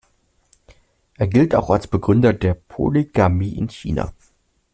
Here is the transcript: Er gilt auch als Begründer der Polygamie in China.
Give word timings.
Er 1.13 1.27
gilt 1.27 1.53
auch 1.53 1.69
als 1.69 1.85
Begründer 1.85 2.33
der 2.33 2.55
Polygamie 2.55 3.55
in 3.55 3.69
China. 3.69 4.11